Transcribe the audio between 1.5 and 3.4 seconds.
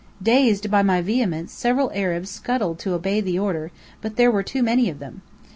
several Arabs scuttled to obey the